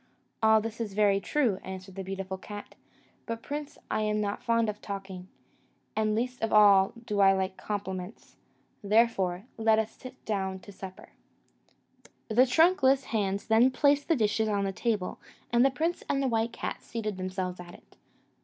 [0.41, 2.73] "All this is very true," answered the beautiful cat;
[3.27, 5.27] "but, prince, I am not fond of talking,
[5.95, 8.35] and least of all do I like compliments;
[8.81, 8.89] let us
[9.59, 11.09] therefore sit down to supper."
[12.29, 15.19] The trunkless hands then placed the dishes on the table,
[15.51, 17.95] and the prince and white cat seated themselves at it.